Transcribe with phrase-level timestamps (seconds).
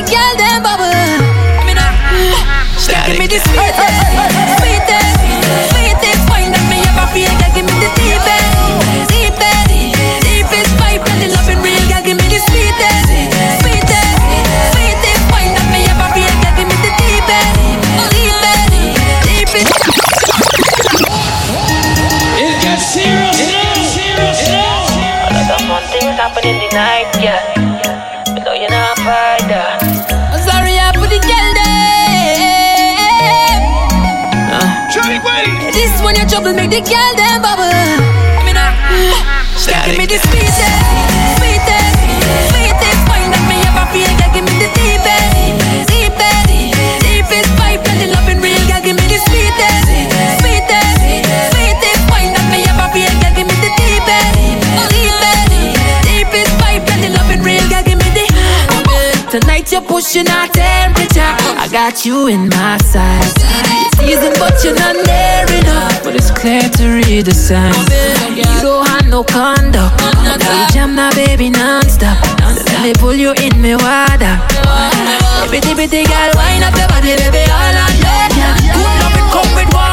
[0.00, 0.88] the girl them bubble.
[2.90, 4.00] Uh, give me the sweetest,
[4.56, 5.12] sweetest,
[5.68, 7.28] sweetest wine that me ever feel.
[7.36, 8.48] Girl, give me the deepest,
[9.12, 9.68] deepest,
[10.24, 10.72] deepest
[11.60, 11.84] real.
[11.92, 13.12] Girl, give me sweetest,
[13.60, 14.16] sweetest,
[14.72, 16.32] sweetest that me ever feel.
[16.56, 17.60] Give me the deepest,
[19.28, 19.68] deepest.
[22.40, 23.36] It serious
[25.68, 27.70] fun things happen in the night, yeah.
[28.44, 29.89] But you're not fighter.
[35.80, 37.72] This one your trouble make the girl them bubble.
[38.44, 38.68] Mean, uh,
[39.88, 40.60] give me the sweetest,
[41.40, 41.96] sweetest,
[42.52, 44.12] sweetest wine that me ever feel.
[44.20, 45.40] Girl, give me the deepest,
[45.88, 47.40] deepest, deepest
[48.28, 48.60] the real.
[48.68, 49.88] Girl, give me the sweetest,
[50.44, 51.00] sweetest,
[51.48, 53.08] sweetest wine that me ever feel.
[53.16, 54.36] Girl, give me the deepest,
[54.92, 55.48] deepest,
[56.04, 56.52] deepest
[57.08, 57.64] the real.
[57.72, 58.28] Girl, give me the.
[59.32, 61.32] Tonight you're pushing our temperature.
[61.56, 63.39] I got you in my sights.
[64.08, 66.02] You're but you're not near enough.
[66.02, 67.76] But it's clear to read the signs.
[68.36, 70.00] You don't have no conduct.
[70.00, 72.18] Now you jam my baby non-stop.
[72.40, 74.34] Let me pull you in me water.
[75.50, 78.54] Bitty bitty girl, wind up your body, baby, all I know.
[78.72, 79.89] Good loving come with warranty.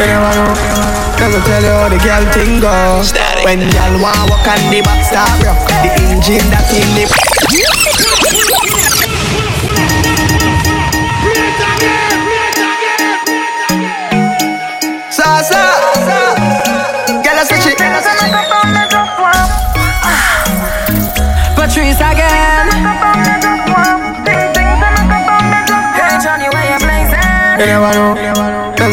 [0.00, 0.54] Never know.
[1.20, 2.72] Let me tell you how the girl thing go.
[3.44, 5.12] When girl want walk on the back
[5.44, 7.04] rock, the engine that in the.
[15.12, 15.68] Salsa.
[17.20, 17.76] Girl, I say she.
[21.56, 23.20] Patrice again.
[26.40, 26.60] You.
[27.60, 28.09] Let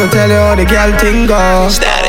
[0.09, 1.38] tell you how the girl thing go.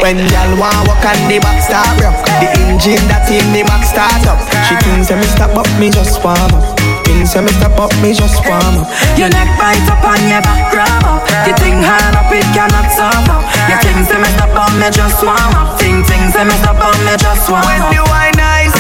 [0.03, 3.83] When girl want walk on the back start rock, the engine that in the back
[3.83, 4.39] start up.
[4.67, 6.65] She thinks that me stop up, me just warm up.
[7.05, 8.89] Thinks that me stop up, me just warm up.
[9.19, 12.87] Your neck bite up and your back grab up The thing hard up, it cannot
[12.93, 16.45] stop up Your things say me stop up, me just warm up Ting ting say
[16.47, 17.67] me stop up, me just warm up.
[17.67, 18.77] When the wine nice,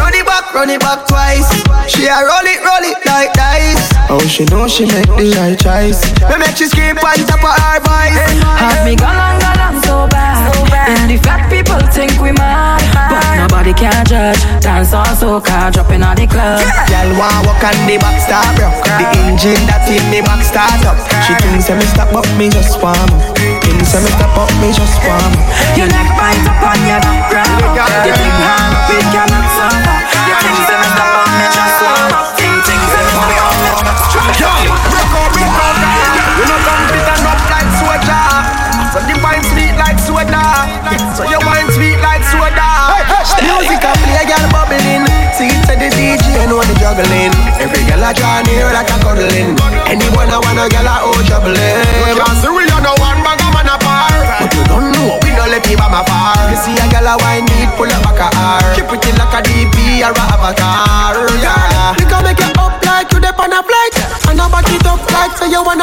[0.00, 1.48] run it back, run it back twice.
[1.84, 2.57] She a roll it,
[4.28, 6.04] she know she make the right choice.
[6.28, 8.20] Me make she scream on top of her voice.
[8.60, 10.52] Have me gone on, gone on so bad.
[10.84, 12.84] And the fat people think we mad.
[13.08, 14.36] But nobody can judge.
[14.60, 16.60] Dance on soca, dropping on the club
[16.92, 20.84] Girl want walk on the back start rock The engine that in the back start
[20.84, 21.00] up.
[21.24, 23.22] She thinks that me stop up, me just warm up.
[23.64, 25.44] Thinks that me stop up, me just warm up.
[25.72, 29.46] Your neck bite up and your back grab up The thing hard up, it cannot
[29.56, 29.97] stop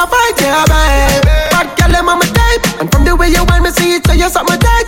[0.08, 1.26] fight, yeah, babe.
[1.52, 2.64] Bad girl, I'm on my type.
[2.80, 4.85] And from the way you want me see it, so you suck my tight,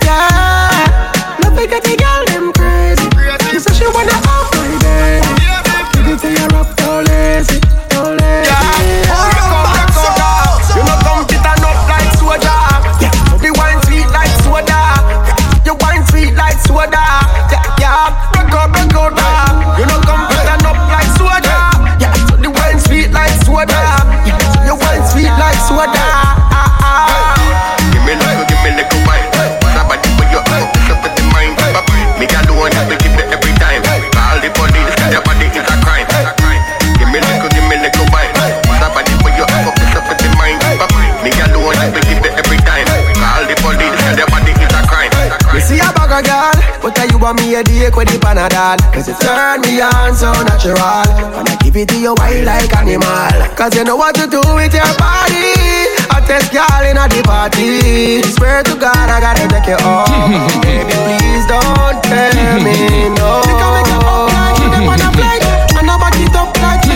[47.56, 51.08] a dick with the Panadol Cause it turn me on so natural
[51.38, 54.42] And I give it to you wild like animal Cause you know what to do
[54.56, 55.98] with your body
[56.28, 58.22] hottest girl in the party.
[58.36, 60.12] Swear to God, I gotta take you off.
[60.64, 63.42] Baby, please don't tell me no.
[63.48, 63.56] You
[64.76, 65.24] you wanna I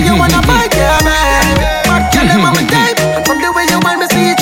[0.03, 2.01] you wanna fight, yeah, my
[3.25, 4.39] from the way you me see it.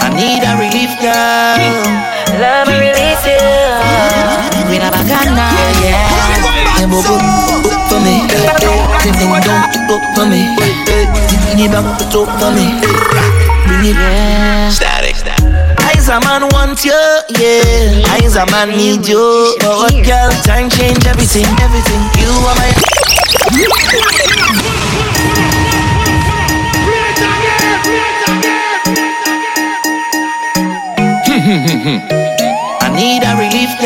[0.00, 2.19] I need a relief, girl.
[2.40, 3.36] Love me release you.
[4.68, 5.52] We're not bacana,
[5.84, 6.88] yeah.
[6.88, 7.20] Boom, boom,
[7.60, 8.24] boom for me.
[9.04, 10.48] Ding, ding, dong, look for me.
[10.56, 11.84] Ding, ding, bang,
[12.16, 12.80] look for me.
[13.68, 14.70] Bring it, yeah.
[14.70, 15.40] Static, static.
[16.10, 16.90] A man want you,
[17.38, 18.02] yeah.
[18.18, 19.54] I's a man need you.
[19.60, 22.02] But what girl, time change everything, everything.
[22.18, 22.74] You are my.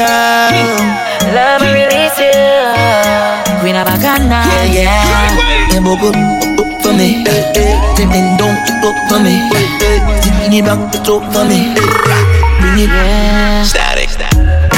[0.04, 0.76] Girl.
[1.32, 2.36] Love and release you.
[3.60, 5.32] Queen of bacana, yeah.
[5.72, 6.16] Nebo up,
[6.60, 7.24] up for me.
[7.96, 8.54] Them down,
[8.84, 9.34] up for me.
[10.52, 11.74] It back, put up for me.
[12.60, 13.66] Bring it.
[13.66, 14.10] Static.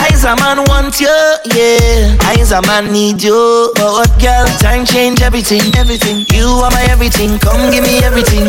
[0.03, 1.13] Eyes a man want you,
[1.55, 2.17] yeah.
[2.31, 3.73] Eyes a man need you.
[3.75, 6.25] But what girl, time change everything, everything.
[6.33, 8.47] You are my everything, come give me everything.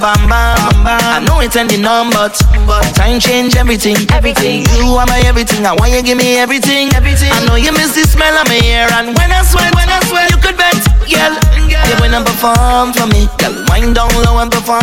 [0.00, 0.86] Watch the bam bam.
[0.86, 4.64] I know it's ending on, but but time change everything, everything.
[4.76, 5.66] You are my everything.
[5.66, 7.32] I want you give me everything, everything.
[7.32, 10.00] I know you miss the smell of my hair, and when I sweat, when I
[10.06, 10.76] sweat, you could bet,
[11.08, 11.34] girl.
[11.68, 13.54] You wanna perform for me, girl.
[13.70, 14.82] Wind down low and perform.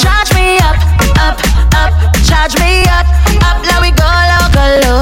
[0.00, 0.78] Charge me up,
[1.18, 1.36] up,
[1.74, 1.92] up,
[2.24, 3.06] charge me up,
[3.42, 3.56] up.
[3.64, 4.93] Now we go low